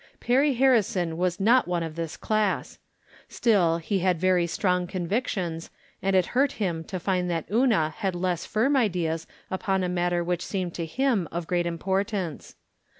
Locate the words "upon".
9.51-9.83